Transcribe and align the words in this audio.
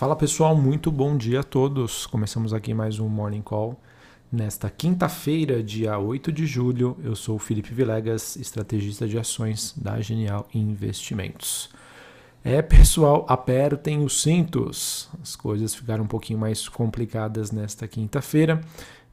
Fala 0.00 0.16
pessoal, 0.16 0.56
muito 0.56 0.90
bom 0.90 1.14
dia 1.14 1.40
a 1.40 1.42
todos. 1.42 2.06
Começamos 2.06 2.54
aqui 2.54 2.72
mais 2.72 2.98
um 2.98 3.06
Morning 3.06 3.42
Call. 3.42 3.78
Nesta 4.32 4.70
quinta-feira, 4.70 5.62
dia 5.62 5.98
8 5.98 6.32
de 6.32 6.46
julho, 6.46 6.96
eu 7.04 7.14
sou 7.14 7.36
o 7.36 7.38
Felipe 7.38 7.74
Vilegas, 7.74 8.34
estrategista 8.36 9.06
de 9.06 9.18
ações 9.18 9.74
da 9.76 10.00
Genial 10.00 10.48
Investimentos. 10.54 11.68
É 12.42 12.62
pessoal, 12.62 13.26
apertem 13.28 14.02
os 14.02 14.22
cintos. 14.22 15.10
As 15.20 15.36
coisas 15.36 15.74
ficaram 15.74 16.04
um 16.04 16.08
pouquinho 16.08 16.38
mais 16.38 16.66
complicadas 16.66 17.52
nesta 17.52 17.86
quinta-feira, 17.86 18.58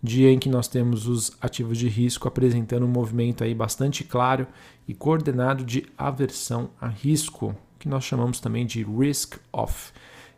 dia 0.01 0.31
em 0.31 0.39
que 0.39 0.47
nós 0.47 0.69
temos 0.69 1.05
os 1.05 1.33
ativos 1.41 1.77
de 1.77 1.89
risco 1.89 2.29
apresentando 2.29 2.85
um 2.85 2.89
movimento 2.89 3.43
aí 3.43 3.54
bastante 3.54 4.05
claro 4.05 4.47
e 4.88 4.93
coordenado 4.93 5.65
de 5.65 5.85
aversão 5.97 6.69
a 6.79 6.88
risco, 6.88 7.54
que 7.77 7.89
nós 7.89 8.05
chamamos 8.05 8.39
também 8.39 8.65
de 8.65 8.85
risk 8.85 9.35
off. 9.51 9.91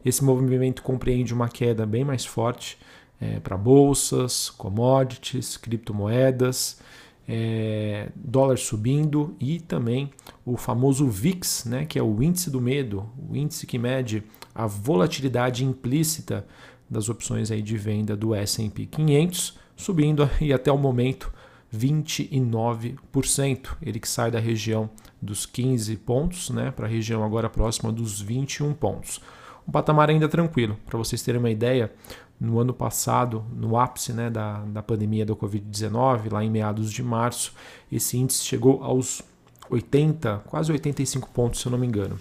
Esse 0.03 0.23
movimento 0.23 0.81
compreende 0.81 1.33
uma 1.33 1.49
queda 1.49 1.85
bem 1.85 2.05
mais 2.05 2.25
forte 2.25 2.77
é, 3.19 3.39
para 3.39 3.57
bolsas, 3.57 4.49
commodities, 4.49 5.57
criptomoedas, 5.57 6.79
é, 7.27 8.09
dólar 8.15 8.57
subindo 8.57 9.35
e 9.39 9.59
também 9.59 10.09
o 10.45 10.57
famoso 10.57 11.07
VIX, 11.07 11.65
né, 11.65 11.85
que 11.85 11.99
é 11.99 12.03
o 12.03 12.23
índice 12.23 12.49
do 12.49 12.59
medo, 12.59 13.07
o 13.29 13.35
índice 13.35 13.67
que 13.67 13.77
mede 13.77 14.23
a 14.55 14.65
volatilidade 14.65 15.63
implícita 15.63 16.47
das 16.89 17.07
opções 17.07 17.51
aí 17.51 17.61
de 17.61 17.77
venda 17.77 18.15
do 18.15 18.33
S&P 18.33 18.87
500, 18.87 19.59
subindo 19.75 20.27
aí 20.41 20.51
até 20.51 20.71
o 20.71 20.77
momento 20.77 21.31
29%. 21.71 23.77
Ele 23.79 23.99
que 23.99 24.07
sai 24.07 24.31
da 24.31 24.39
região 24.39 24.89
dos 25.21 25.45
15 25.45 25.95
pontos 25.97 26.49
né, 26.49 26.71
para 26.71 26.87
a 26.87 26.89
região 26.89 27.23
agora 27.23 27.47
próxima 27.47 27.91
dos 27.91 28.19
21 28.19 28.73
pontos 28.73 29.21
um 29.69 29.71
patamar 29.71 30.09
ainda 30.09 30.27
tranquilo. 30.27 30.75
Para 30.87 30.97
vocês 30.97 31.21
terem 31.21 31.39
uma 31.39 31.51
ideia, 31.51 31.91
no 32.39 32.59
ano 32.59 32.73
passado, 32.73 33.45
no 33.55 33.77
ápice 33.77 34.11
né, 34.11 34.27
da, 34.27 34.61
da 34.61 34.81
pandemia 34.81 35.25
da 35.25 35.35
Covid-19, 35.35 36.31
lá 36.31 36.43
em 36.43 36.49
meados 36.49 36.91
de 36.91 37.03
março, 37.03 37.53
esse 37.91 38.17
índice 38.17 38.43
chegou 38.43 38.83
aos 38.83 39.21
80, 39.69 40.41
quase 40.47 40.71
85 40.71 41.29
pontos, 41.29 41.61
se 41.61 41.67
eu 41.67 41.71
não 41.71 41.77
me 41.77 41.85
engano. 41.85 42.19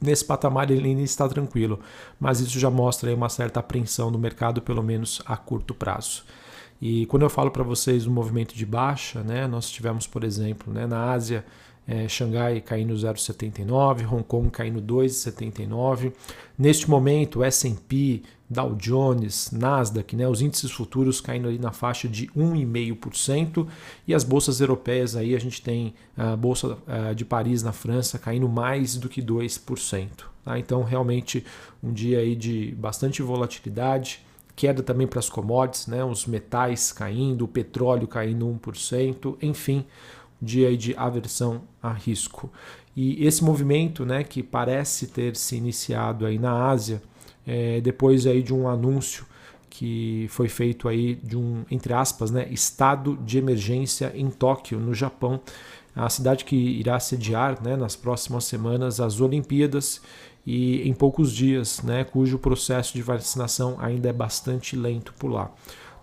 Nesse 0.00 0.24
patamar 0.24 0.70
ele 0.70 0.88
ainda 0.88 1.02
está 1.02 1.28
tranquilo, 1.28 1.80
mas 2.20 2.38
isso 2.38 2.60
já 2.60 2.70
mostra 2.70 3.12
uma 3.12 3.28
certa 3.28 3.58
apreensão 3.58 4.08
no 4.08 4.18
mercado, 4.18 4.62
pelo 4.62 4.82
menos 4.82 5.20
a 5.26 5.36
curto 5.36 5.74
prazo. 5.74 6.22
E 6.80 7.06
quando 7.06 7.24
eu 7.24 7.30
falo 7.30 7.50
para 7.50 7.64
vocês 7.64 8.04
do 8.04 8.10
movimento 8.12 8.54
de 8.54 8.64
baixa, 8.64 9.20
né, 9.24 9.48
nós 9.48 9.68
tivemos, 9.68 10.06
por 10.06 10.22
exemplo, 10.22 10.72
né, 10.72 10.86
na 10.86 11.10
Ásia, 11.10 11.44
é, 11.88 12.06
Xangai 12.06 12.60
caindo 12.60 12.92
0,79, 12.92 14.06
Hong 14.12 14.22
Kong 14.22 14.50
caindo 14.50 14.82
2,79. 14.82 16.12
Neste 16.58 16.90
momento, 16.90 17.42
S&P, 17.42 18.22
Dow 18.48 18.74
Jones, 18.74 19.50
Nasdaq, 19.52 20.14
né, 20.14 20.28
os 20.28 20.42
índices 20.42 20.70
futuros 20.70 21.18
caindo 21.18 21.48
ali 21.48 21.58
na 21.58 21.72
faixa 21.72 22.06
de 22.06 22.26
1,5% 22.28 23.66
e 24.06 24.14
as 24.14 24.22
bolsas 24.22 24.60
europeias 24.60 25.16
aí 25.16 25.34
a 25.34 25.40
gente 25.40 25.62
tem 25.62 25.94
a 26.16 26.34
bolsa 26.36 26.78
de 27.14 27.24
Paris 27.24 27.62
na 27.62 27.72
França 27.72 28.18
caindo 28.18 28.48
mais 28.48 28.96
do 28.96 29.08
que 29.08 29.22
2%. 29.22 30.08
Tá? 30.44 30.58
Então 30.58 30.82
realmente 30.82 31.44
um 31.82 31.92
dia 31.92 32.20
aí 32.20 32.34
de 32.34 32.74
bastante 32.78 33.20
volatilidade, 33.20 34.20
queda 34.56 34.82
também 34.82 35.06
para 35.06 35.20
as 35.20 35.28
commodities, 35.28 35.86
né, 35.86 36.02
os 36.02 36.26
metais 36.26 36.90
caindo, 36.90 37.44
o 37.44 37.48
petróleo 37.48 38.08
caindo 38.08 38.44
1%, 38.46 39.36
enfim, 39.40 39.84
dia 40.40 40.76
de 40.76 40.94
aversão 40.96 41.62
a 41.82 41.92
risco. 41.92 42.50
E 42.96 43.24
esse 43.24 43.44
movimento, 43.44 44.04
né, 44.04 44.24
que 44.24 44.42
parece 44.42 45.06
ter 45.06 45.36
se 45.36 45.56
iniciado 45.56 46.26
aí 46.26 46.38
na 46.38 46.68
Ásia, 46.68 47.02
é, 47.46 47.80
depois 47.80 48.26
aí 48.26 48.42
de 48.42 48.52
um 48.52 48.68
anúncio 48.68 49.24
que 49.70 50.26
foi 50.30 50.48
feito 50.48 50.88
aí 50.88 51.14
de 51.14 51.36
um, 51.36 51.64
entre 51.70 51.92
aspas, 51.92 52.30
né, 52.30 52.48
estado 52.50 53.16
de 53.24 53.38
emergência 53.38 54.12
em 54.14 54.28
Tóquio, 54.28 54.80
no 54.80 54.92
Japão, 54.92 55.40
a 55.94 56.08
cidade 56.08 56.44
que 56.44 56.56
irá 56.56 56.98
sediar 56.98 57.62
né, 57.62 57.76
nas 57.76 57.96
próximas 57.96 58.44
semanas 58.44 59.00
as 59.00 59.20
Olimpíadas 59.20 60.00
e 60.46 60.88
em 60.88 60.94
poucos 60.94 61.32
dias, 61.32 61.82
né, 61.82 62.04
cujo 62.04 62.38
processo 62.38 62.94
de 62.94 63.02
vacinação 63.02 63.76
ainda 63.78 64.08
é 64.08 64.12
bastante 64.12 64.74
lento 64.76 65.14
por 65.18 65.30
lá. 65.30 65.52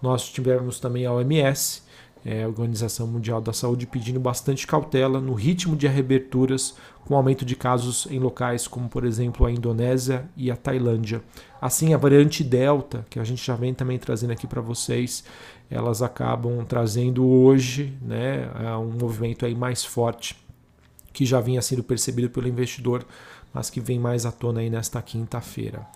Nós 0.02 0.30
tivemos 0.30 0.80
também 0.80 1.06
a 1.06 1.14
OMS, 1.14 1.82
é, 2.26 2.44
a 2.44 2.48
Organização 2.48 3.06
Mundial 3.06 3.40
da 3.40 3.54
Saúde 3.54 3.86
pedindo 3.86 4.20
bastante 4.20 4.66
cautela 4.66 5.22
no 5.22 5.34
ritmo 5.36 5.76
de 5.76 5.88
reaberturas 5.88 6.76
com 7.06 7.16
aumento 7.16 7.46
de 7.46 7.56
casos 7.56 8.08
em 8.10 8.18
locais 8.18 8.68
como, 8.68 8.90
por 8.90 9.06
exemplo, 9.06 9.46
a 9.46 9.52
Indonésia 9.52 10.28
e 10.36 10.50
a 10.50 10.56
Tailândia. 10.56 11.22
Assim, 11.62 11.94
a 11.94 11.98
variante 11.98 12.44
Delta, 12.44 13.06
que 13.12 13.20
a 13.20 13.24
gente 13.24 13.46
já 13.46 13.56
vem 13.56 13.76
também 13.76 14.00
trazendo 14.00 14.32
aqui 14.32 14.48
para 14.48 14.60
vocês, 14.60 15.24
elas 15.70 16.02
acabam 16.02 16.66
trazendo 16.66 17.28
hoje 17.28 17.96
né, 18.02 18.50
um 18.80 18.98
movimento 19.00 19.46
aí 19.46 19.54
mais 19.54 19.86
forte 19.86 20.36
que 21.14 21.26
já 21.26 21.40
vinha 21.40 21.62
sendo 21.62 21.84
percebido 21.84 22.30
pelo 22.30 22.48
investidor, 22.48 23.06
mas 23.54 23.70
que 23.70 23.80
vem 23.80 23.98
mais 23.98 24.26
à 24.26 24.32
tona 24.32 24.60
aí 24.60 24.70
nesta 24.70 25.02
quinta-feira. 25.02 25.88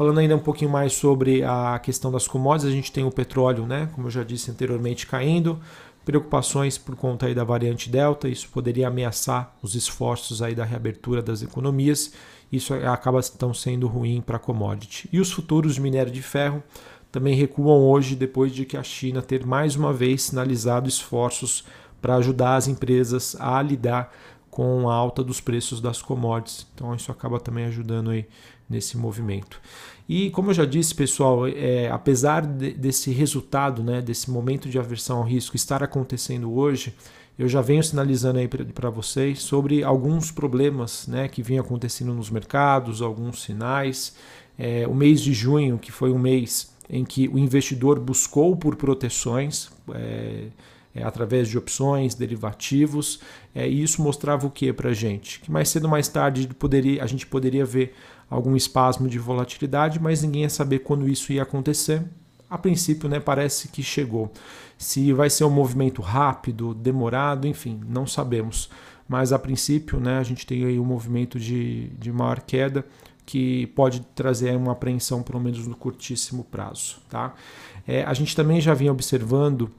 Falando 0.00 0.16
ainda 0.16 0.34
um 0.34 0.40
pouquinho 0.40 0.70
mais 0.70 0.94
sobre 0.94 1.44
a 1.44 1.78
questão 1.78 2.10
das 2.10 2.26
commodities, 2.26 2.72
a 2.72 2.74
gente 2.74 2.90
tem 2.90 3.04
o 3.04 3.10
petróleo, 3.10 3.66
né, 3.66 3.90
como 3.94 4.06
eu 4.06 4.10
já 4.10 4.24
disse 4.24 4.50
anteriormente, 4.50 5.06
caindo, 5.06 5.60
preocupações 6.06 6.78
por 6.78 6.96
conta 6.96 7.26
aí 7.26 7.34
da 7.34 7.44
variante 7.44 7.90
Delta, 7.90 8.26
isso 8.26 8.48
poderia 8.48 8.88
ameaçar 8.88 9.54
os 9.60 9.74
esforços 9.74 10.40
aí 10.40 10.54
da 10.54 10.64
reabertura 10.64 11.20
das 11.20 11.42
economias, 11.42 12.14
isso 12.50 12.72
acaba 12.72 13.20
então 13.36 13.52
sendo 13.52 13.86
ruim 13.86 14.22
para 14.22 14.36
a 14.36 14.40
commodity. 14.40 15.06
E 15.12 15.20
os 15.20 15.30
futuros 15.30 15.74
de 15.74 15.82
minério 15.82 16.10
de 16.10 16.22
ferro 16.22 16.62
também 17.12 17.34
recuam 17.34 17.82
hoje 17.82 18.16
depois 18.16 18.52
de 18.52 18.64
que 18.64 18.78
a 18.78 18.82
China 18.82 19.20
ter 19.20 19.44
mais 19.44 19.76
uma 19.76 19.92
vez 19.92 20.22
sinalizado 20.22 20.88
esforços 20.88 21.62
para 22.00 22.14
ajudar 22.14 22.56
as 22.56 22.68
empresas 22.68 23.36
a 23.38 23.60
lidar 23.60 24.10
com 24.50 24.88
a 24.88 24.94
alta 24.94 25.22
dos 25.22 25.42
preços 25.42 25.78
das 25.78 26.00
commodities. 26.00 26.66
Então 26.74 26.94
isso 26.94 27.12
acaba 27.12 27.38
também 27.38 27.66
ajudando 27.66 28.08
aí 28.08 28.26
nesse 28.70 28.96
movimento. 28.96 29.60
E 30.08 30.30
como 30.30 30.50
eu 30.50 30.54
já 30.54 30.64
disse, 30.64 30.94
pessoal, 30.94 31.46
é, 31.46 31.90
apesar 31.90 32.46
de, 32.46 32.72
desse 32.72 33.10
resultado, 33.10 33.82
né, 33.82 34.00
desse 34.00 34.30
momento 34.30 34.68
de 34.68 34.78
aversão 34.78 35.18
ao 35.18 35.24
risco 35.24 35.56
estar 35.56 35.82
acontecendo 35.82 36.52
hoje, 36.52 36.94
eu 37.38 37.48
já 37.48 37.60
venho 37.60 37.82
sinalizando 37.82 38.38
aí 38.38 38.48
para 38.48 38.90
vocês 38.90 39.40
sobre 39.40 39.82
alguns 39.82 40.30
problemas 40.30 41.06
né, 41.06 41.28
que 41.28 41.42
vinham 41.42 41.64
acontecendo 41.64 42.12
nos 42.12 42.30
mercados, 42.30 43.02
alguns 43.02 43.42
sinais. 43.42 44.14
É, 44.58 44.86
o 44.86 44.94
mês 44.94 45.22
de 45.22 45.32
junho, 45.32 45.78
que 45.78 45.90
foi 45.90 46.12
um 46.12 46.18
mês 46.18 46.70
em 46.88 47.04
que 47.04 47.28
o 47.28 47.38
investidor 47.38 47.98
buscou 47.98 48.54
por 48.56 48.76
proteções, 48.76 49.70
é, 49.94 50.48
é, 50.94 51.02
através 51.04 51.48
de 51.48 51.56
opções, 51.56 52.14
derivativos, 52.14 53.20
é, 53.54 53.68
e 53.68 53.82
isso 53.82 54.02
mostrava 54.02 54.46
o 54.46 54.50
que 54.50 54.72
para 54.72 54.90
a 54.90 54.92
gente? 54.92 55.40
Que 55.40 55.50
mais 55.50 55.68
cedo 55.68 55.84
ou 55.84 55.90
mais 55.90 56.08
tarde 56.08 56.48
poderia, 56.48 57.02
a 57.02 57.06
gente 57.06 57.26
poderia 57.26 57.64
ver 57.64 57.94
algum 58.30 58.54
espasmo 58.54 59.08
de 59.08 59.18
volatilidade, 59.18 60.00
mas 60.00 60.22
ninguém 60.22 60.42
ia 60.42 60.50
saber 60.50 60.78
quando 60.78 61.08
isso 61.08 61.32
ia 61.32 61.42
acontecer. 61.42 62.02
A 62.48 62.56
princípio, 62.56 63.08
né, 63.08 63.18
parece 63.18 63.68
que 63.68 63.82
chegou. 63.82 64.32
Se 64.78 65.12
vai 65.12 65.28
ser 65.28 65.44
um 65.44 65.50
movimento 65.50 66.00
rápido, 66.00 66.72
demorado, 66.72 67.46
enfim, 67.46 67.80
não 67.86 68.06
sabemos. 68.06 68.70
Mas 69.08 69.32
a 69.32 69.38
princípio, 69.38 69.98
né, 69.98 70.18
a 70.18 70.22
gente 70.22 70.46
tem 70.46 70.64
aí 70.64 70.78
um 70.78 70.84
movimento 70.84 71.38
de, 71.38 71.88
de 71.98 72.12
maior 72.12 72.40
queda 72.40 72.86
que 73.26 73.66
pode 73.68 74.00
trazer 74.14 74.56
uma 74.56 74.72
apreensão, 74.72 75.22
pelo 75.22 75.40
menos 75.40 75.66
no 75.66 75.76
curtíssimo 75.76 76.44
prazo. 76.44 76.96
Tá? 77.08 77.34
É, 77.86 78.02
a 78.04 78.14
gente 78.14 78.34
também 78.34 78.60
já 78.60 78.74
vinha 78.74 78.90
observando 78.90 79.70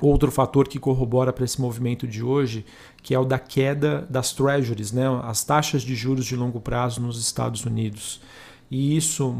Outro 0.00 0.30
fator 0.30 0.68
que 0.68 0.78
corrobora 0.78 1.32
para 1.32 1.44
esse 1.44 1.60
movimento 1.60 2.06
de 2.06 2.22
hoje, 2.22 2.64
que 3.02 3.14
é 3.14 3.18
o 3.18 3.24
da 3.24 3.38
queda 3.38 4.06
das 4.08 4.32
treasuries, 4.32 4.92
né, 4.92 5.04
as 5.24 5.42
taxas 5.42 5.82
de 5.82 5.94
juros 5.94 6.24
de 6.24 6.36
longo 6.36 6.60
prazo 6.60 7.00
nos 7.00 7.20
Estados 7.20 7.64
Unidos. 7.64 8.20
E 8.70 8.96
isso, 8.96 9.34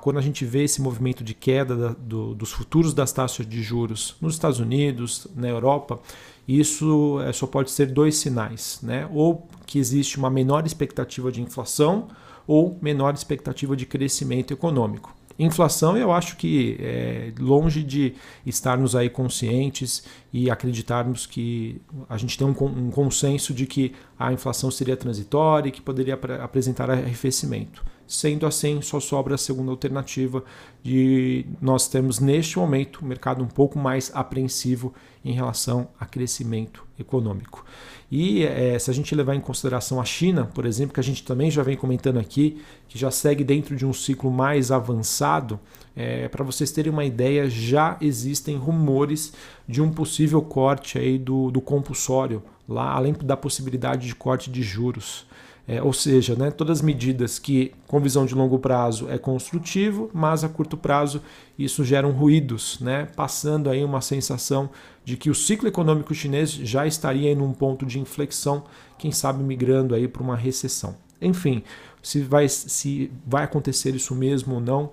quando 0.00 0.18
a 0.18 0.22
gente 0.22 0.44
vê 0.44 0.64
esse 0.64 0.80
movimento 0.80 1.22
de 1.22 1.34
queda 1.34 1.94
dos 1.94 2.50
futuros 2.50 2.94
das 2.94 3.12
taxas 3.12 3.46
de 3.46 3.62
juros 3.62 4.16
nos 4.22 4.34
Estados 4.34 4.58
Unidos, 4.58 5.26
na 5.36 5.48
Europa, 5.48 6.00
isso 6.48 7.20
é, 7.20 7.32
só 7.32 7.46
pode 7.46 7.70
ser 7.70 7.86
dois 7.86 8.16
sinais, 8.16 8.78
né? 8.82 9.08
Ou 9.12 9.46
que 9.66 9.78
existe 9.78 10.18
uma 10.18 10.30
menor 10.30 10.66
expectativa 10.66 11.30
de 11.30 11.42
inflação 11.42 12.08
ou 12.46 12.78
menor 12.80 13.14
expectativa 13.14 13.76
de 13.76 13.86
crescimento 13.86 14.52
econômico. 14.52 15.14
Inflação, 15.38 15.96
eu 15.96 16.12
acho 16.12 16.36
que 16.36 16.76
é 16.78 17.32
longe 17.40 17.82
de 17.82 18.14
estarmos 18.46 18.94
aí 18.94 19.10
conscientes 19.10 20.04
e 20.32 20.48
acreditarmos 20.48 21.26
que 21.26 21.80
a 22.08 22.16
gente 22.16 22.38
tem 22.38 22.46
um, 22.46 22.50
um 22.50 22.90
consenso 22.90 23.52
de 23.52 23.66
que 23.66 23.92
a 24.28 24.32
inflação 24.32 24.70
seria 24.70 24.96
transitória 24.96 25.68
e 25.68 25.72
que 25.72 25.80
poderia 25.80 26.14
apresentar 26.42 26.90
arrefecimento. 26.90 27.84
Sendo 28.06 28.46
assim, 28.46 28.82
só 28.82 29.00
sobra 29.00 29.34
a 29.34 29.38
segunda 29.38 29.70
alternativa 29.70 30.44
de 30.82 31.46
nós 31.60 31.88
temos 31.88 32.20
neste 32.20 32.58
momento 32.58 33.00
o 33.00 33.04
mercado 33.06 33.42
um 33.42 33.48
pouco 33.48 33.78
mais 33.78 34.10
apreensivo 34.14 34.92
em 35.24 35.32
relação 35.32 35.88
a 35.98 36.04
crescimento 36.04 36.84
econômico. 36.98 37.64
E 38.10 38.44
é, 38.44 38.78
se 38.78 38.90
a 38.90 38.94
gente 38.94 39.14
levar 39.14 39.34
em 39.34 39.40
consideração 39.40 40.00
a 40.00 40.04
China, 40.04 40.44
por 40.54 40.66
exemplo, 40.66 40.92
que 40.92 41.00
a 41.00 41.02
gente 41.02 41.24
também 41.24 41.50
já 41.50 41.62
vem 41.62 41.76
comentando 41.76 42.18
aqui, 42.18 42.62
que 42.86 42.98
já 42.98 43.10
segue 43.10 43.42
dentro 43.42 43.74
de 43.74 43.86
um 43.86 43.92
ciclo 43.92 44.30
mais 44.30 44.70
avançado, 44.70 45.58
é, 45.96 46.28
para 46.28 46.44
vocês 46.44 46.70
terem 46.70 46.92
uma 46.92 47.04
ideia, 47.04 47.48
já 47.48 47.96
existem 48.00 48.56
rumores 48.56 49.32
de 49.66 49.80
um 49.80 49.90
possível 49.90 50.42
corte 50.42 50.98
aí 50.98 51.18
do, 51.18 51.50
do 51.50 51.60
compulsório, 51.60 52.42
lá, 52.68 52.92
além 52.92 53.12
da 53.12 53.36
possibilidade 53.36 54.06
de 54.06 54.14
corte 54.14 54.50
de 54.50 54.62
juros. 54.62 55.26
É, 55.66 55.82
ou 55.82 55.94
seja, 55.94 56.34
né, 56.36 56.50
todas 56.50 56.78
as 56.78 56.82
medidas 56.82 57.38
que, 57.38 57.72
com 57.86 57.98
visão 57.98 58.26
de 58.26 58.34
longo 58.34 58.58
prazo, 58.58 59.08
é 59.08 59.16
construtivo, 59.16 60.10
mas 60.12 60.44
a 60.44 60.48
curto 60.48 60.76
prazo 60.76 61.22
isso 61.58 61.82
geram 61.82 62.10
ruídos, 62.10 62.78
né, 62.80 63.06
passando 63.16 63.70
aí 63.70 63.82
uma 63.82 64.02
sensação 64.02 64.68
de 65.06 65.16
que 65.16 65.30
o 65.30 65.34
ciclo 65.34 65.66
econômico 65.66 66.14
chinês 66.14 66.50
já 66.50 66.86
estaria 66.86 67.32
em 67.32 67.40
um 67.40 67.52
ponto 67.52 67.86
de 67.86 67.98
inflexão, 67.98 68.64
quem 68.98 69.10
sabe 69.10 69.42
migrando 69.42 69.94
aí 69.94 70.06
para 70.06 70.22
uma 70.22 70.36
recessão. 70.36 70.96
Enfim, 71.20 71.62
se 72.02 72.20
vai, 72.20 72.46
se 72.46 73.10
vai 73.26 73.44
acontecer 73.44 73.94
isso 73.94 74.14
mesmo 74.14 74.56
ou 74.56 74.60
não, 74.60 74.92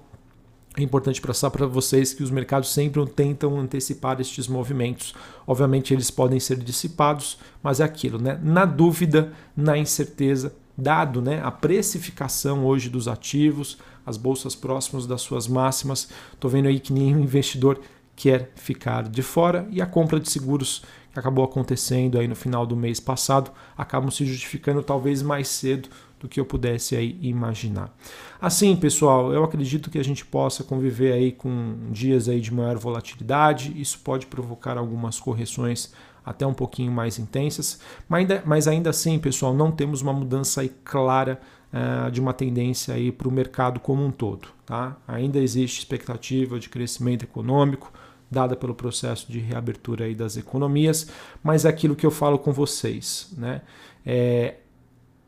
é 0.78 0.84
importante 0.84 1.22
passar 1.22 1.52
para 1.52 1.66
vocês 1.66 2.14
que 2.14 2.24
os 2.24 2.32
mercados 2.32 2.70
sempre 2.70 3.06
tentam 3.06 3.60
antecipar 3.60 4.22
estes 4.22 4.48
movimentos. 4.48 5.14
Obviamente 5.46 5.94
eles 5.94 6.10
podem 6.10 6.40
ser 6.40 6.58
dissipados, 6.58 7.38
mas 7.62 7.82
é 7.82 7.84
aquilo, 7.84 8.18
né? 8.18 8.40
Na 8.42 8.64
dúvida, 8.64 9.34
na 9.56 9.78
incerteza, 9.78 10.56
dado 10.78 11.22
né, 11.22 11.42
a 11.44 11.52
precificação 11.52 12.66
hoje 12.66 12.90
dos 12.90 13.08
ativos, 13.08 13.78
as 14.06 14.16
bolsas 14.16 14.56
próximas 14.56 15.06
das 15.06 15.22
suas 15.22 15.48
máximas, 15.48 16.10
estou 16.34 16.50
vendo 16.50 16.68
aí 16.68 16.80
que 16.80 16.94
nenhum 16.94 17.20
investidor 17.20 17.80
quer 18.16 18.52
ficar 18.56 19.10
de 19.10 19.22
fora 19.22 19.68
e 19.72 19.82
a 19.82 19.86
compra 19.86 20.20
de 20.20 20.30
seguros 20.30 20.84
que 21.12 21.20
acabou 21.20 21.44
acontecendo 21.44 22.18
aí 22.20 22.28
no 22.28 22.36
final 22.36 22.66
do 22.66 22.76
mês 22.76 23.00
passado 23.00 23.52
acabam 23.78 24.10
se 24.10 24.26
justificando 24.26 24.82
talvez 24.82 25.22
mais 25.22 25.48
cedo 25.48 25.90
do 26.20 26.30
que 26.30 26.40
eu 26.40 26.46
pudesse 26.46 26.96
aí 26.96 27.18
imaginar. 27.22 27.92
Assim, 28.40 28.76
pessoal, 28.76 29.34
eu 29.34 29.44
acredito 29.44 29.90
que 29.90 29.98
a 29.98 30.04
gente 30.04 30.24
possa 30.24 30.64
conviver 30.64 31.14
aí 31.14 31.32
com 31.32 31.76
dias 31.90 32.30
aí 32.30 32.40
de 32.40 32.54
maior 32.54 32.78
volatilidade, 32.78 33.74
isso 33.76 34.00
pode 34.00 34.28
provocar 34.28 34.78
algumas 34.78 35.20
correções 35.20 35.92
até 36.24 36.46
um 36.46 36.54
pouquinho 36.54 36.92
mais 36.92 37.18
intensas, 37.18 37.80
mas 38.08 38.20
ainda, 38.22 38.44
mas 38.46 38.68
ainda 38.68 38.92
assim, 38.92 39.18
pessoal, 39.18 39.54
não 39.56 39.72
temos 39.72 40.02
uma 40.02 40.14
mudança 40.14 40.62
aí 40.62 40.70
clara 40.84 41.42
uh, 41.74 42.12
de 42.12 42.22
uma 42.22 42.34
tendência 42.34 42.94
aí 42.94 43.12
para 43.12 43.28
o 43.28 43.32
mercado 43.32 43.80
como 43.80 44.06
um 44.06 44.12
todo. 44.12 44.50
Tá? 44.66 44.96
Ainda 45.08 45.40
existe 45.40 45.80
expectativa 45.80 46.60
de 46.60 46.70
crescimento 46.70 47.24
econômico, 47.24 47.92
dada 48.32 48.56
pelo 48.56 48.74
processo 48.74 49.30
de 49.30 49.40
reabertura 49.40 50.06
aí 50.06 50.16
das 50.16 50.38
economias, 50.38 51.08
mas 51.44 51.66
é 51.66 51.70
aquilo 51.70 51.96
que 51.96 52.06
eu 52.06 52.12
falo 52.12 52.40
com 52.40 52.54
vocês. 52.54 53.30
Né? 53.38 53.62
É, 54.06 54.56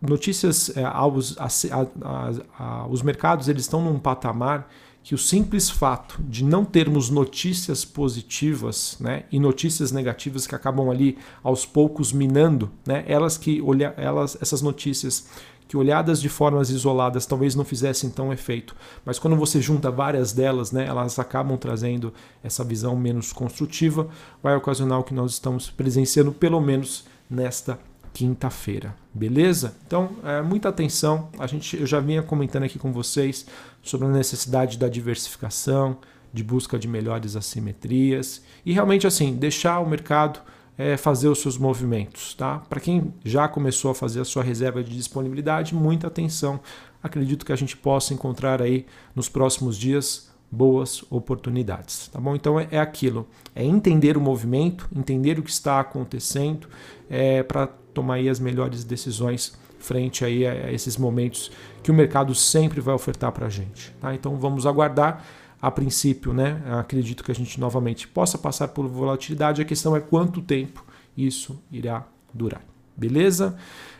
notícias, 0.01 0.75
é, 0.77 0.83
aos, 0.85 1.37
a, 1.37 1.47
a, 1.71 2.31
a, 2.57 2.87
os 2.87 3.01
mercados 3.01 3.49
eles 3.49 3.63
estão 3.63 3.83
num 3.83 3.99
patamar 3.99 4.69
que 5.03 5.13
o 5.13 5.17
simples 5.17 5.69
fato 5.69 6.17
de 6.23 6.45
não 6.45 6.63
termos 6.63 7.09
notícias 7.09 7.83
positivas 7.83 8.95
né, 9.01 9.25
e 9.29 9.37
notícias 9.37 9.91
negativas 9.91 10.47
que 10.47 10.55
acabam 10.55 10.89
ali 10.89 11.17
aos 11.43 11.65
poucos 11.65 12.13
minando, 12.13 12.71
né, 12.87 13.03
elas 13.05 13.37
que 13.37 13.61
olha, 13.61 13.93
elas, 13.97 14.37
essas 14.41 14.61
notícias 14.61 15.27
que 15.67 15.77
olhadas 15.77 16.21
de 16.21 16.29
formas 16.29 16.69
isoladas 16.69 17.25
talvez 17.25 17.55
não 17.55 17.63
fizessem 17.63 18.09
tão 18.09 18.31
efeito, 18.31 18.75
mas 19.05 19.19
quando 19.19 19.35
você 19.35 19.61
junta 19.61 19.89
várias 19.89 20.33
delas, 20.33 20.71
né, 20.71 20.85
elas 20.85 21.17
acabam 21.19 21.57
trazendo 21.57 22.13
essa 22.43 22.63
visão 22.63 22.95
menos 22.95 23.33
construtiva, 23.33 24.07
vai 24.41 24.55
ocasionar 24.55 24.99
o 24.99 25.03
que 25.03 25.13
nós 25.13 25.31
estamos 25.31 25.69
presenciando 25.69 26.31
pelo 26.31 26.59
menos 26.59 27.05
nesta 27.29 27.79
quinta-feira, 28.13 28.95
beleza? 29.13 29.75
Então, 29.87 30.11
é, 30.23 30.41
muita 30.41 30.69
atenção. 30.69 31.29
A 31.39 31.47
gente, 31.47 31.79
eu 31.79 31.87
já 31.87 31.99
vinha 31.99 32.21
comentando 32.21 32.63
aqui 32.63 32.77
com 32.77 32.93
vocês 32.93 33.45
sobre 33.81 34.07
a 34.07 34.11
necessidade 34.11 34.77
da 34.77 34.87
diversificação, 34.87 35.97
de 36.31 36.43
busca 36.43 36.79
de 36.79 36.87
melhores 36.87 37.35
assimetrias 37.35 38.41
e 38.65 38.73
realmente 38.73 39.05
assim 39.05 39.35
deixar 39.35 39.79
o 39.79 39.89
mercado 39.89 40.39
é, 40.77 40.97
fazer 40.97 41.27
os 41.27 41.39
seus 41.39 41.57
movimentos, 41.57 42.33
tá? 42.33 42.59
Para 42.69 42.79
quem 42.79 43.13
já 43.23 43.47
começou 43.47 43.91
a 43.91 43.95
fazer 43.95 44.21
a 44.21 44.25
sua 44.25 44.43
reserva 44.43 44.83
de 44.83 44.95
disponibilidade, 44.95 45.75
muita 45.75 46.07
atenção. 46.07 46.59
Acredito 47.01 47.45
que 47.45 47.51
a 47.51 47.55
gente 47.55 47.77
possa 47.77 48.13
encontrar 48.13 48.61
aí 48.61 48.85
nos 49.15 49.29
próximos 49.29 49.77
dias 49.77 50.31
boas 50.49 51.03
oportunidades, 51.09 52.09
tá 52.09 52.19
bom? 52.19 52.35
Então 52.35 52.59
é, 52.59 52.67
é 52.71 52.79
aquilo, 52.79 53.27
é 53.55 53.63
entender 53.63 54.17
o 54.17 54.21
movimento, 54.21 54.87
entender 54.95 55.39
o 55.39 55.43
que 55.43 55.49
está 55.49 55.79
acontecendo, 55.79 56.67
é, 57.09 57.41
para 57.41 57.67
tomar 57.67 58.15
aí 58.15 58.29
as 58.29 58.39
melhores 58.39 58.83
decisões 58.83 59.57
frente 59.79 60.23
aí 60.23 60.47
a 60.47 60.71
esses 60.71 60.95
momentos 60.95 61.51
que 61.83 61.91
o 61.91 61.93
mercado 61.93 62.33
sempre 62.33 62.79
vai 62.79 62.95
ofertar 62.95 63.31
para 63.31 63.47
a 63.47 63.49
gente. 63.49 63.93
Tá? 63.99 64.15
Então 64.15 64.37
vamos 64.37 64.65
aguardar. 64.65 65.23
A 65.63 65.71
princípio, 65.71 66.33
né, 66.33 66.61
acredito 66.77 67.23
que 67.23 67.31
a 67.31 67.35
gente 67.35 67.57
novamente 67.57 68.05
possa 68.05 68.37
passar 68.37 68.67
por 68.67 68.85
volatilidade. 68.85 69.61
A 69.61 69.65
questão 69.65 69.95
é 69.95 70.01
quanto 70.01 70.41
tempo 70.41 70.83
isso 71.15 71.57
irá 71.71 72.05
durar. 72.33 72.61
Beleza? 72.97 73.55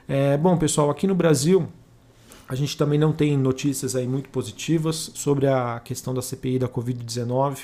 É, 0.06 0.36
bom, 0.36 0.57
pessoal, 0.57 0.89
aqui 0.89 1.07
no 1.07 1.15
Brasil 1.15 1.65
a 2.50 2.56
gente 2.56 2.75
também 2.75 3.00
não 3.00 3.13
tem 3.13 3.38
notícias 3.38 3.95
aí 3.95 4.06
muito 4.06 4.27
positivas 4.27 5.12
sobre 5.15 5.48
a 5.48 5.80
questão 5.80 6.13
da 6.13 6.21
CPI 6.21 6.60
da 6.60 6.68
Covid-19. 6.68 7.60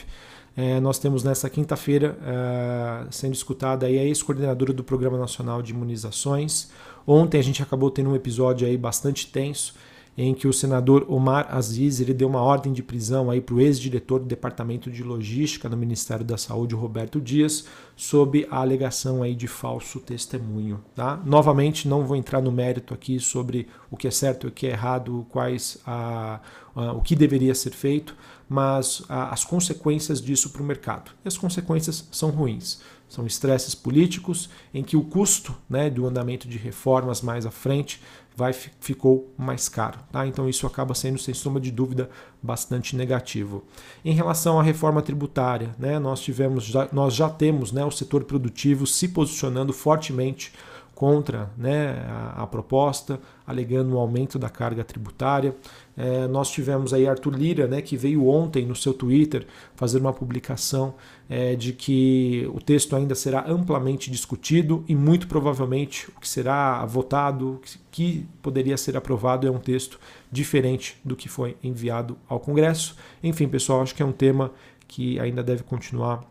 É, 0.56 0.80
nós 0.80 0.98
temos 0.98 1.22
nessa 1.22 1.50
quinta-feira 1.50 2.18
é, 2.24 3.07
sendo 3.12 3.34
escutada 3.34 3.86
aí 3.86 4.00
a 4.00 4.04
ex-coordenadora 4.06 4.72
do 4.72 4.81
Programa 4.81 5.18
Nacional 5.18 5.62
de 5.62 5.74
Imunizações. 5.74 6.72
Ontem 7.06 7.38
a 7.38 7.44
gente 7.44 7.62
acabou 7.62 7.92
tendo 7.92 8.12
um 8.12 8.16
episódio 8.16 8.66
aí 8.66 8.78
bastante 8.78 9.28
tenso 9.28 9.74
em 10.21 10.33
que 10.33 10.50
o 10.50 10.51
senador 10.51 11.06
Omar 11.07 11.48
Aziz 11.50 12.01
ele 12.01 12.13
deu 12.13 12.27
uma 12.27 12.42
ordem 12.42 12.74
de 12.74 12.83
prisão 12.83 13.31
aí 13.31 13.39
para 13.39 13.56
o 13.56 13.62
ex-diretor 13.62 14.19
do 14.19 14.25
Departamento 14.25 14.92
de 14.92 15.01
Logística 15.01 15.69
do 15.69 15.77
Ministério 15.77 16.25
da 16.25 16.38
Saúde, 16.38 16.75
Roberto 16.75 17.21
Dias, 17.21 17.66
sob 17.95 18.45
a 18.51 18.57
alegação 18.57 19.24
aí 19.24 19.33
de 19.33 19.48
falso 19.48 19.98
testemunho. 19.98 20.83
Tá? 20.94 21.18
Novamente, 21.25 21.88
não 21.88 22.06
vou 22.06 22.18
entrar 22.18 22.42
no 22.42 22.51
mérito 22.51 22.94
aqui 22.94 23.18
sobre 23.18 23.69
o 23.89 23.95
que 23.95 24.10
é 24.10 24.12
certo 24.12 24.45
e 24.45 24.50
o 24.50 24.51
que 24.51 24.68
é 24.68 24.71
errado, 24.71 25.25
quais 25.30 25.77
a, 25.88 26.42
a, 26.75 26.94
o 26.94 27.01
que 27.01 27.16
deveria 27.16 27.56
ser 27.56 27.71
feito, 27.71 28.16
mas 28.48 29.04
a, 29.07 29.33
as 29.33 29.44
consequências 29.44 30.21
disso 30.21 30.50
para 30.50 30.62
o 30.62 30.66
mercado. 30.66 31.12
E 31.24 31.27
as 31.27 31.38
consequências 31.38 32.07
são 32.12 32.30
ruins. 32.30 32.81
São 33.07 33.25
estresses 33.25 33.74
políticos 33.74 34.50
em 34.71 34.83
que 34.83 34.95
o 34.95 35.04
custo 35.04 35.56
né, 35.68 35.89
do 35.89 36.06
andamento 36.06 36.48
de 36.48 36.60
reformas 36.60 37.21
mais 37.21 37.44
à 37.44 37.50
frente 37.50 38.00
vai, 38.39 38.54
ficou 38.54 39.33
mais 39.38 39.68
caro. 39.68 40.00
Tá? 40.12 40.25
Então 40.25 40.48
isso 40.48 40.66
acaba 40.66 40.94
sendo, 40.94 41.19
sem 41.19 41.33
sombra 41.33 41.60
de 41.60 41.72
dúvida, 41.72 42.10
bastante 42.41 42.96
negativo. 42.96 43.63
Em 44.05 44.13
relação 44.13 44.60
à 44.60 44.63
reforma 44.63 45.01
tributária, 45.01 45.75
né, 45.77 46.00
nós, 46.00 46.22
tivemos, 46.22 46.63
já, 46.63 46.88
nós 46.91 47.13
já 47.13 47.29
temos 47.29 47.72
né, 47.72 47.84
o 47.84 47.91
setor 47.91 48.24
produtivo 48.24 48.88
se 48.88 49.10
posicionando 49.10 49.74
fortemente 49.74 50.53
contra 50.96 51.50
né, 51.58 52.05
a, 52.10 52.44
a, 52.44 52.48
proposta, 52.48 53.20
alegando 53.48 53.96
um 53.96 53.98
aumento 53.98 54.38
da 54.38 54.50
carga 54.50 54.84
tributária. 54.84 55.55
É, 56.01 56.29
nós 56.29 56.50
tivemos 56.50 56.94
aí 56.94 57.06
Arthur 57.06 57.36
Lira, 57.36 57.68
né, 57.68 57.82
que 57.82 57.98
veio 57.98 58.25
ontem 58.25 58.65
no 58.65 58.74
seu 58.74 58.94
Twitter 58.94 59.46
fazer 59.75 60.00
uma 60.00 60.13
publicação 60.13 60.96
é, 61.29 61.58
de 61.58 61.74
que 61.74 62.50
o 62.53 62.62
texto 62.62 62.96
ainda 62.96 63.13
será 63.13 63.46
amplamente 63.46 64.10
discutido 64.10 64.82
e 64.88 64.96
muito 64.96 65.27
provavelmente 65.27 66.10
o 66.15 66.22
que 66.22 66.29
será 66.29 66.86
votado, 66.86 67.60
que 67.91 68.25
poderia 68.41 68.77
ser 68.77 68.96
aprovado, 68.96 69.46
é 69.46 69.51
um 69.51 69.60
texto 69.60 70.00
diferente 70.32 70.96
do 71.03 71.18
que 71.18 71.27
foi 71.27 71.58
enviado 71.62 72.18
ao 72.29 72.39
Congresso. 72.39 72.96
Enfim, 73.22 73.50
pessoal, 73.50 73.82
acho 73.82 73.94
que 73.94 74.01
é 74.01 74.06
um 74.06 74.13
tema 74.13 74.53
que 74.88 75.20
ainda 75.20 75.44
deve 75.44 75.63
continuar 75.63 76.24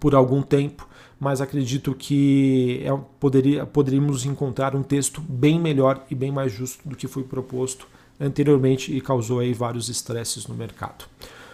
por 0.00 0.14
algum 0.14 0.40
tempo 0.40 0.88
mas 1.20 1.40
acredito 1.40 1.94
que 1.94 2.80
é, 2.84 2.96
poderia, 3.18 3.66
poderíamos 3.66 4.24
encontrar 4.24 4.76
um 4.76 4.82
texto 4.82 5.20
bem 5.20 5.58
melhor 5.58 6.06
e 6.08 6.14
bem 6.14 6.30
mais 6.30 6.52
justo 6.52 6.88
do 6.88 6.94
que 6.94 7.08
foi 7.08 7.24
proposto 7.24 7.88
anteriormente 8.20 8.94
e 8.94 9.00
causou 9.00 9.40
aí 9.40 9.52
vários 9.52 9.88
estresses 9.88 10.46
no 10.46 10.54
mercado. 10.54 11.04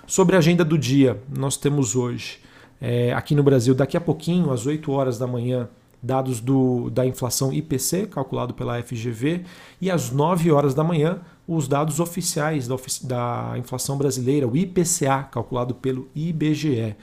Sobre 0.07 0.37
a 0.37 0.39
agenda 0.39 0.65
do 0.65 0.77
dia, 0.77 1.23
nós 1.35 1.57
temos 1.57 1.97
hoje, 1.97 2.39
é, 2.81 3.13
aqui 3.15 3.35
no 3.35 3.43
Brasil, 3.43 3.75
daqui 3.75 3.97
a 3.97 4.01
pouquinho, 4.01 4.51
às 4.51 4.67
8 4.67 4.91
horas 4.93 5.19
da 5.19 5.27
manhã, 5.27 5.69
dados 6.03 6.41
do, 6.41 6.91
da 6.91 7.07
inflação 7.07 7.53
IPC, 7.53 8.07
calculado 8.09 8.53
pela 8.53 8.81
FGV, 8.83 9.45
e 9.81 9.91
às 9.91 10.11
9 10.11 10.53
horas 10.53 10.75
da 10.75 10.85
manhã, 10.85 11.21
os 11.49 11.67
dados 11.67 12.01
oficiais 12.01 12.69
da, 12.69 12.77
da 13.03 13.59
inflação 13.59 13.97
brasileira, 13.97 14.47
o 14.47 14.57
IPCA, 14.57 15.29
calculado 15.31 15.75
pelo 15.75 16.09
IBGE. 16.15 16.97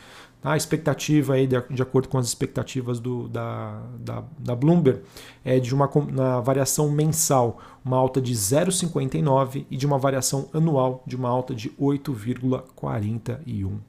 A 0.43 0.57
expectativa, 0.57 1.35
aí, 1.35 1.45
de, 1.45 1.61
de 1.69 1.81
acordo 1.81 2.07
com 2.07 2.17
as 2.17 2.25
expectativas 2.25 2.99
do, 2.99 3.27
da, 3.27 3.79
da, 3.99 4.23
da 4.39 4.55
Bloomberg, 4.55 5.01
é 5.45 5.59
de 5.59 5.75
uma 5.75 5.87
na 6.11 6.39
variação 6.39 6.89
mensal, 6.89 7.59
uma 7.85 7.97
alta 7.97 8.19
de 8.19 8.33
0,59 8.33 9.67
e 9.69 9.77
de 9.77 9.85
uma 9.85 9.99
variação 9.99 10.49
anual 10.53 11.03
de 11.05 11.15
uma 11.15 11.29
alta 11.29 11.53
de 11.53 11.69
8,41% 11.71 13.81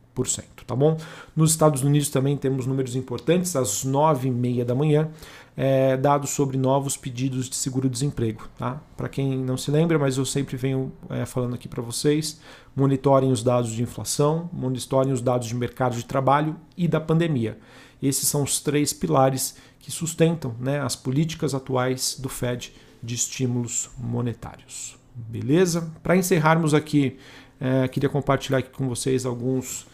tá 0.67 0.77
bom? 0.77 0.97
Nos 1.35 1.53
Estados 1.53 1.83
Unidos 1.83 2.11
também 2.11 2.37
temos 2.37 2.67
números 2.67 2.95
importantes, 2.95 3.57
às 3.57 3.85
9h30 3.85 4.65
da 4.65 4.75
manhã, 4.75 5.09
é, 5.57 5.97
dados 5.97 6.31
sobre 6.31 6.57
novos 6.57 6.97
pedidos 6.97 7.49
de 7.49 7.57
seguro-desemprego. 7.57 8.49
Tá? 8.59 8.81
Para 8.97 9.09
quem 9.09 9.39
não 9.39 9.57
se 9.57 9.71
lembra, 9.71 9.99
mas 9.99 10.17
eu 10.17 10.25
sempre 10.25 10.57
venho 10.57 10.93
é, 11.11 11.25
falando 11.27 11.55
aqui 11.55 11.69
para 11.69 11.83
vocês, 11.83 12.41
monitorem 12.75 13.31
os 13.31 13.43
dados 13.43 13.71
de 13.71 13.83
inflação, 13.83 14.49
monitorem 14.53 15.13
os 15.13 15.21
dados 15.21 15.47
de 15.47 15.55
mercado 15.55 15.97
de 15.97 16.05
trabalho 16.05 16.57
e 16.77 16.89
da 16.89 17.01
pandemia. 17.01 17.59
Esses 18.03 18.29
são 18.29 18.43
os 18.43 18.61
três 18.61 18.93
pilares 18.93 19.57
que 19.79 19.91
sustentam 19.91 20.55
né, 20.59 20.81
as 20.81 20.97
políticas 20.97 21.55
atuais 21.55 22.17
do 22.19 22.29
Fed 22.29 22.73
de 23.03 23.15
estímulos 23.15 23.91
monetários. 23.99 24.97
Beleza? 25.15 25.93
Para 26.03 26.17
encerrarmos 26.17 26.73
aqui, 26.73 27.19
é, 27.61 27.87
queria 27.87 28.09
compartilhar 28.09 28.59
aqui 28.59 28.71
com 28.71 28.89
vocês 28.89 29.27
alguns 29.27 29.87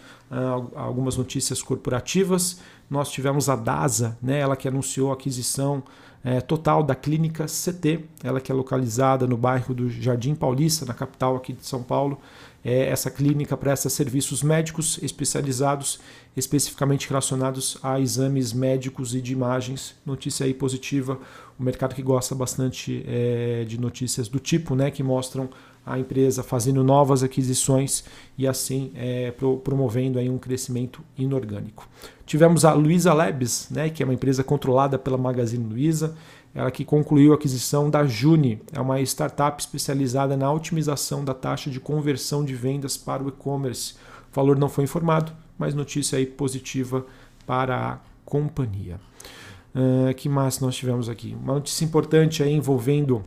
algumas 0.74 1.16
notícias 1.16 1.62
corporativas. 1.62 2.60
Nós 2.90 3.10
tivemos 3.10 3.48
a 3.48 3.56
DASA, 3.56 4.16
né, 4.22 4.38
ela 4.38 4.56
que 4.56 4.68
anunciou 4.68 5.10
a 5.10 5.14
aquisição 5.14 5.82
é, 6.24 6.40
total 6.40 6.82
da 6.82 6.94
clínica 6.94 7.46
CT, 7.46 8.04
ela 8.22 8.40
que 8.40 8.50
é 8.50 8.54
localizada 8.54 9.26
no 9.26 9.36
bairro 9.36 9.74
do 9.74 9.88
Jardim 9.88 10.34
Paulista, 10.34 10.84
na 10.84 10.94
capital 10.94 11.36
aqui 11.36 11.52
de 11.52 11.64
São 11.64 11.82
Paulo. 11.82 12.18
É, 12.64 12.88
essa 12.88 13.10
clínica 13.10 13.56
presta 13.56 13.88
serviços 13.88 14.42
médicos 14.42 14.98
especializados, 15.00 16.00
especificamente 16.36 17.08
relacionados 17.08 17.78
a 17.82 18.00
exames 18.00 18.52
médicos 18.52 19.14
e 19.14 19.22
de 19.22 19.32
imagens. 19.32 19.94
Notícia 20.04 20.44
aí 20.44 20.52
positiva, 20.52 21.18
o 21.58 21.62
mercado 21.62 21.94
que 21.94 22.02
gosta 22.02 22.34
bastante 22.34 23.04
é, 23.06 23.64
de 23.66 23.80
notícias 23.80 24.28
do 24.28 24.40
tipo, 24.40 24.74
né, 24.74 24.90
que 24.90 25.02
mostram 25.02 25.48
a 25.88 25.98
empresa 25.98 26.42
fazendo 26.42 26.84
novas 26.84 27.22
aquisições 27.22 28.04
e 28.36 28.46
assim 28.46 28.92
é, 28.94 29.30
pro, 29.30 29.56
promovendo 29.56 30.18
aí 30.18 30.28
um 30.28 30.38
crescimento 30.38 31.02
inorgânico. 31.16 31.88
Tivemos 32.26 32.64
a 32.64 32.74
Luiza 32.74 33.12
Labs, 33.14 33.68
né, 33.70 33.88
que 33.88 34.02
é 34.02 34.06
uma 34.06 34.12
empresa 34.12 34.44
controlada 34.44 34.98
pela 34.98 35.16
Magazine 35.16 35.64
Luiza, 35.64 36.14
ela 36.54 36.70
que 36.70 36.84
concluiu 36.84 37.32
a 37.32 37.36
aquisição 37.36 37.88
da 37.88 38.04
Juni, 38.04 38.60
é 38.72 38.80
uma 38.80 39.00
startup 39.00 39.60
especializada 39.60 40.36
na 40.36 40.52
otimização 40.52 41.24
da 41.24 41.32
taxa 41.32 41.70
de 41.70 41.80
conversão 41.80 42.44
de 42.44 42.54
vendas 42.54 42.96
para 42.96 43.22
o 43.22 43.28
e-commerce. 43.28 43.94
O 44.30 44.34
valor 44.34 44.58
não 44.58 44.68
foi 44.68 44.84
informado, 44.84 45.32
mas 45.56 45.74
notícia 45.74 46.18
aí 46.18 46.26
positiva 46.26 47.06
para 47.46 47.92
a 47.92 47.98
companhia. 48.24 49.00
Uh, 49.74 50.12
que 50.14 50.28
mais 50.28 50.60
nós 50.60 50.74
tivemos 50.74 51.08
aqui? 51.08 51.36
Uma 51.40 51.54
notícia 51.54 51.84
importante 51.84 52.42
aí 52.42 52.52
envolvendo 52.52 53.24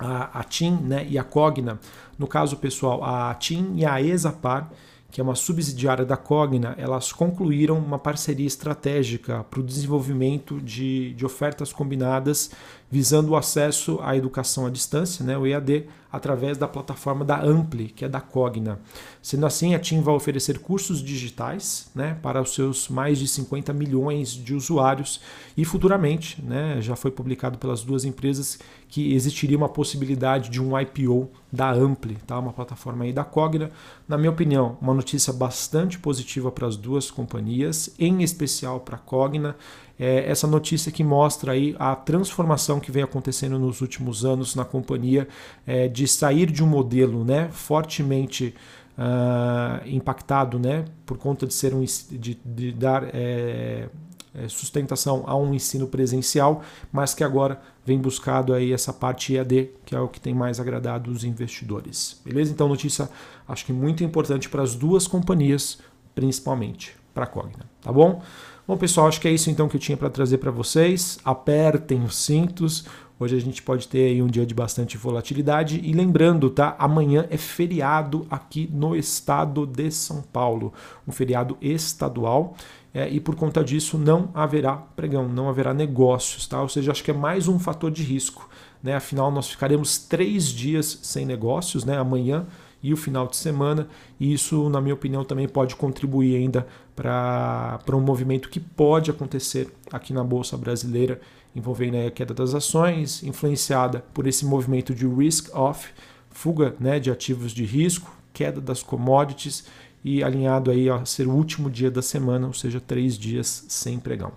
a, 0.00 0.40
a 0.40 0.42
TIM 0.42 0.76
né, 0.76 1.06
e 1.08 1.18
a 1.18 1.24
Cogna. 1.24 1.78
No 2.18 2.26
caso 2.26 2.56
pessoal, 2.56 3.04
a 3.04 3.32
TIM 3.34 3.74
e 3.76 3.84
a 3.84 4.00
Exapar, 4.00 4.70
que 5.10 5.20
é 5.20 5.24
uma 5.24 5.34
subsidiária 5.34 6.04
da 6.04 6.16
Cogna, 6.16 6.74
elas 6.78 7.12
concluíram 7.12 7.76
uma 7.76 7.98
parceria 7.98 8.46
estratégica 8.46 9.44
para 9.44 9.60
o 9.60 9.62
desenvolvimento 9.62 10.60
de, 10.60 11.14
de 11.14 11.26
ofertas 11.26 11.72
combinadas 11.72 12.50
visando 12.90 13.30
o 13.30 13.36
acesso 13.36 13.98
à 14.02 14.16
educação 14.16 14.66
à 14.66 14.70
distância, 14.70 15.24
né, 15.24 15.38
o 15.38 15.46
EAD, 15.46 15.86
através 16.12 16.58
da 16.58 16.66
plataforma 16.66 17.24
da 17.24 17.40
Ampli, 17.40 17.88
que 17.88 18.04
é 18.04 18.08
da 18.08 18.20
Cogna. 18.20 18.80
Sendo 19.22 19.46
assim, 19.46 19.74
a 19.74 19.78
TIM 19.78 20.00
vai 20.00 20.12
oferecer 20.12 20.58
cursos 20.58 21.00
digitais 21.00 21.88
né, 21.94 22.18
para 22.20 22.42
os 22.42 22.52
seus 22.52 22.88
mais 22.88 23.18
de 23.18 23.28
50 23.28 23.72
milhões 23.72 24.30
de 24.30 24.52
usuários 24.52 25.20
e 25.56 25.64
futuramente, 25.64 26.42
né, 26.42 26.78
já 26.80 26.96
foi 26.96 27.12
publicado 27.12 27.58
pelas 27.58 27.82
duas 27.82 28.04
empresas 28.04 28.58
que 28.88 29.14
existiria 29.14 29.56
uma 29.56 29.68
possibilidade 29.68 30.50
de 30.50 30.60
um 30.60 30.78
IPO 30.78 31.30
da 31.52 31.70
Ampli, 31.70 32.16
tá? 32.26 32.38
uma 32.40 32.52
plataforma 32.52 33.04
aí 33.04 33.12
da 33.12 33.22
Cogna. 33.22 33.70
Na 34.08 34.18
minha 34.18 34.30
opinião, 34.30 34.76
uma 34.80 34.92
notícia 34.92 35.32
bastante 35.32 35.96
positiva 35.96 36.50
para 36.50 36.66
as 36.66 36.76
duas 36.76 37.08
companhias, 37.08 37.94
em 38.00 38.22
especial 38.22 38.80
para 38.80 38.96
a 38.96 38.98
Cogna 38.98 39.56
é, 40.00 40.30
essa 40.30 40.46
notícia 40.46 40.90
que 40.90 41.04
mostra 41.04 41.52
aí 41.52 41.76
a 41.78 41.94
transformação 41.94 42.80
que 42.80 42.90
vem 42.90 43.02
acontecendo 43.02 43.58
nos 43.58 43.82
últimos 43.82 44.24
anos 44.24 44.54
na 44.54 44.64
companhia, 44.64 45.28
é, 45.66 45.86
de 45.86 46.08
sair 46.08 46.50
de 46.50 46.64
um 46.64 46.66
modelo 46.66 47.22
né, 47.22 47.50
fortemente 47.52 48.54
uh, 48.96 49.86
impactado 49.86 50.58
né, 50.58 50.86
por 51.04 51.18
conta 51.18 51.46
de, 51.46 51.52
ser 51.52 51.74
um, 51.74 51.84
de, 51.84 52.40
de 52.42 52.72
dar 52.72 53.04
é, 53.12 53.88
é, 54.34 54.48
sustentação 54.48 55.24
a 55.26 55.36
um 55.36 55.52
ensino 55.52 55.86
presencial, 55.86 56.62
mas 56.90 57.12
que 57.12 57.22
agora 57.22 57.60
vem 57.84 57.98
buscado 57.98 58.54
aí 58.54 58.72
essa 58.72 58.94
parte 58.94 59.34
EAD, 59.34 59.70
que 59.84 59.94
é 59.94 60.00
o 60.00 60.08
que 60.08 60.20
tem 60.20 60.32
mais 60.32 60.58
agradado 60.58 61.10
os 61.10 61.24
investidores. 61.24 62.20
Beleza? 62.24 62.50
Então, 62.50 62.68
notícia 62.68 63.10
acho 63.46 63.66
que 63.66 63.72
muito 63.72 64.02
importante 64.02 64.48
para 64.48 64.62
as 64.62 64.74
duas 64.74 65.06
companhias, 65.06 65.78
principalmente 66.14 66.96
para 67.12 67.24
a 67.24 67.26
Cogna, 67.26 67.68
tá 67.82 67.92
bom? 67.92 68.22
Bom, 68.70 68.76
pessoal, 68.76 69.08
acho 69.08 69.20
que 69.20 69.26
é 69.26 69.32
isso 69.32 69.50
então 69.50 69.68
que 69.68 69.74
eu 69.74 69.80
tinha 69.80 69.96
para 69.96 70.08
trazer 70.08 70.38
para 70.38 70.52
vocês. 70.52 71.18
Apertem 71.24 72.04
os 72.04 72.14
cintos. 72.14 72.84
Hoje 73.18 73.34
a 73.34 73.40
gente 73.40 73.60
pode 73.60 73.88
ter 73.88 74.04
aí 74.04 74.22
um 74.22 74.28
dia 74.28 74.46
de 74.46 74.54
bastante 74.54 74.96
volatilidade. 74.96 75.80
E 75.82 75.92
lembrando, 75.92 76.48
tá? 76.48 76.76
Amanhã 76.78 77.26
é 77.30 77.36
feriado 77.36 78.28
aqui 78.30 78.70
no 78.72 78.94
estado 78.94 79.66
de 79.66 79.90
São 79.90 80.22
Paulo. 80.22 80.72
Um 81.04 81.10
feriado 81.10 81.58
estadual. 81.60 82.54
É, 82.94 83.08
e 83.08 83.18
por 83.18 83.34
conta 83.34 83.64
disso 83.64 83.98
não 83.98 84.30
haverá 84.32 84.76
pregão, 84.76 85.28
não 85.28 85.48
haverá 85.48 85.74
negócios, 85.74 86.46
tá? 86.46 86.62
Ou 86.62 86.68
seja, 86.68 86.92
acho 86.92 87.02
que 87.02 87.10
é 87.10 87.14
mais 87.14 87.48
um 87.48 87.58
fator 87.58 87.90
de 87.90 88.04
risco. 88.04 88.48
Né? 88.80 88.94
Afinal, 88.94 89.32
nós 89.32 89.50
ficaremos 89.50 89.98
três 89.98 90.46
dias 90.46 91.00
sem 91.02 91.26
negócios, 91.26 91.84
né? 91.84 91.98
Amanhã 91.98 92.46
e 92.82 92.92
o 92.92 92.96
final 92.96 93.26
de 93.26 93.36
semana. 93.36 93.88
E 94.18 94.32
isso, 94.32 94.68
na 94.68 94.80
minha 94.80 94.94
opinião, 94.94 95.24
também 95.24 95.48
pode 95.48 95.76
contribuir 95.76 96.36
ainda 96.36 96.66
para 96.94 97.80
um 97.94 98.00
movimento 98.00 98.48
que 98.48 98.60
pode 98.60 99.10
acontecer 99.10 99.72
aqui 99.90 100.12
na 100.12 100.22
Bolsa 100.22 100.56
Brasileira, 100.56 101.20
envolvendo 101.54 101.96
a 101.96 102.10
queda 102.10 102.34
das 102.34 102.54
ações, 102.54 103.22
influenciada 103.22 104.04
por 104.14 104.26
esse 104.26 104.44
movimento 104.44 104.94
de 104.94 105.06
risk-off, 105.06 105.88
fuga 106.30 106.74
né, 106.78 107.00
de 107.00 107.10
ativos 107.10 107.52
de 107.52 107.64
risco, 107.64 108.14
queda 108.32 108.60
das 108.60 108.82
commodities 108.82 109.64
e 110.04 110.22
alinhado 110.22 110.70
aí 110.70 110.88
a 110.88 111.04
ser 111.04 111.26
o 111.26 111.32
último 111.32 111.68
dia 111.68 111.90
da 111.90 112.02
semana, 112.02 112.46
ou 112.46 112.52
seja, 112.52 112.80
três 112.80 113.18
dias 113.18 113.64
sem 113.68 113.98
pregão. 113.98 114.32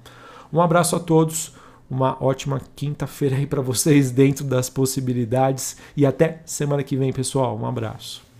Um 0.51 0.59
abraço 0.59 0.95
a 0.95 0.99
todos, 0.99 1.53
uma 1.89 2.17
ótima 2.23 2.61
quinta-feira 2.75 3.35
aí 3.35 3.45
para 3.45 3.61
vocês 3.61 4.11
dentro 4.11 4.43
das 4.43 4.69
possibilidades 4.69 5.77
e 5.95 6.05
até 6.05 6.41
semana 6.45 6.83
que 6.83 6.97
vem, 6.97 7.13
pessoal. 7.13 7.57
Um 7.57 7.65
abraço. 7.65 8.32